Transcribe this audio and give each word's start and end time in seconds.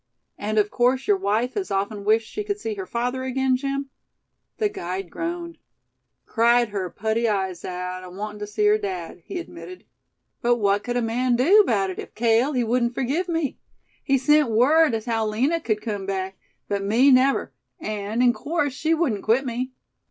"And 0.39 0.57
of 0.57 0.71
course 0.71 1.05
your 1.05 1.17
wife 1.17 1.53
has 1.53 1.69
often 1.69 2.03
wished 2.03 2.27
she 2.27 2.43
could 2.43 2.59
see 2.59 2.73
her 2.73 2.87
father 2.87 3.21
again, 3.23 3.55
Jim?" 3.55 3.91
The 4.57 4.67
guide 4.67 5.11
groaned. 5.11 5.59
"Cried 6.25 6.69
her 6.69 6.89
putty 6.89 7.29
eyes 7.29 7.63
out, 7.63 8.03
awantin' 8.03 8.39
tuh 8.39 8.47
see 8.47 8.65
her 8.65 8.79
dad," 8.79 9.21
he 9.25 9.37
admitted; 9.37 9.85
"but 10.41 10.55
what 10.55 10.83
cud 10.85 10.97
a 10.97 11.03
man 11.03 11.35
do 11.35 11.63
'bout 11.67 11.89
hit, 11.91 11.99
if 11.99 12.15
Cale, 12.15 12.53
he 12.53 12.63
wudn't 12.63 12.95
forgive 12.95 13.29
me? 13.29 13.59
He 14.03 14.17
sent 14.17 14.49
word 14.49 14.95
as 14.95 15.05
haow 15.05 15.27
Lina 15.27 15.59
cud 15.61 15.81
kim 15.81 16.07
back, 16.07 16.35
but 16.67 16.83
me, 16.83 17.11
never; 17.11 17.53
an' 17.79 18.23
in 18.23 18.33
course 18.33 18.73
she 18.73 18.95
wudn't 18.95 19.21
quit 19.21 19.45
me." 19.45 19.71